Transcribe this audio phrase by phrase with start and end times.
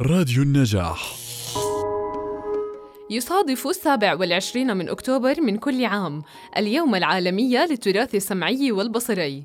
[0.00, 1.14] راديو النجاح.
[3.10, 6.22] يصادف السابع والعشرين من أكتوبر من كل عام
[6.56, 9.44] اليوم العالمي للتراث السمعي والبصري.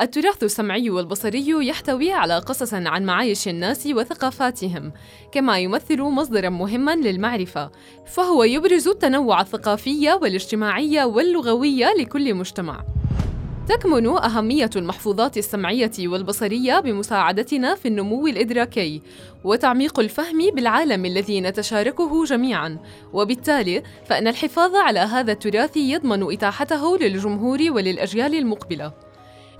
[0.00, 4.92] التراث السمعي والبصري يحتوي على قصص عن معايش الناس وثقافاتهم
[5.32, 7.70] كما يمثل مصدرا مهما للمعرفة
[8.06, 12.84] فهو يبرز التنوع الثقافي والاجتماعي واللغوي لكل مجتمع.
[13.70, 19.02] تكمن أهمية المحفوظات السمعية والبصرية بمساعدتنا في النمو الإدراكي
[19.44, 22.78] وتعميق الفهم بالعالم الذي نتشاركه جميعاً،
[23.12, 28.92] وبالتالي فإن الحفاظ على هذا التراث يضمن إتاحته للجمهور وللأجيال المقبلة.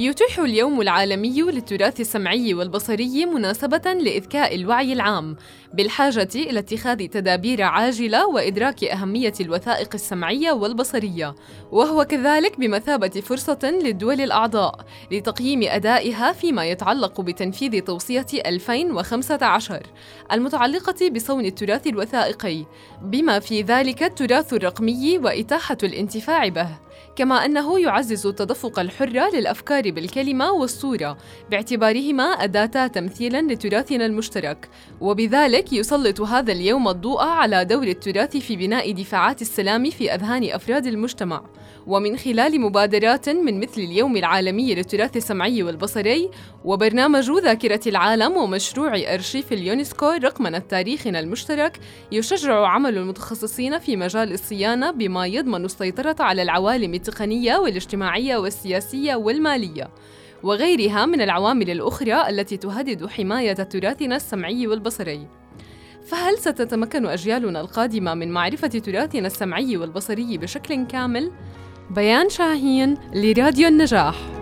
[0.00, 5.36] يتيح اليوم العالمي للتراث السمعي والبصري مناسبة لإذكاء الوعي العام
[5.74, 11.34] بالحاجة إلى اتخاذ تدابير عاجلة وإدراك أهمية الوثائق السمعية والبصرية،
[11.72, 19.82] وهو كذلك بمثابة فرصة للدول الأعضاء لتقييم أدائها فيما يتعلق بتنفيذ توصية 2015
[20.32, 22.64] المتعلقة بصون التراث الوثائقي،
[23.02, 26.87] بما في ذلك التراث الرقمي وإتاحة الانتفاع به.
[27.16, 31.18] كما أنه يعزز التدفق الحر للأفكار بالكلمة والصورة
[31.50, 34.68] باعتبارهما أداة تمثيلا لتراثنا المشترك.
[35.00, 40.86] وبذلك يسلط هذا اليوم الضوء على دور التراث في بناء دفاعات السلام في أذهان أفراد
[40.86, 41.42] المجتمع.
[41.88, 46.30] ومن خلال مبادرات من مثل اليوم العالمي للتراث السمعي والبصري
[46.64, 51.80] وبرنامج ذاكرة العالم ومشروع أرشيف اليونسكو رقمنة تاريخنا المشترك
[52.12, 56.42] يشجع عمل المتخصصين في مجال الصيانة بما يضمن السيطرة على
[56.88, 59.88] العوالم التقنية والاجتماعية والسياسية والمالية
[60.42, 65.28] وغيرها من العوامل الأخرى التي تهدد حماية تراثنا السمعي والبصري
[66.06, 71.32] فهل ستتمكن أجيالنا القادمة من معرفة تراثنا السمعي والبصري بشكل كامل؟
[71.90, 74.37] بيان شاهين لراديو النجاح